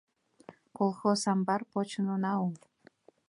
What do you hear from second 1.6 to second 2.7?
почын она ул.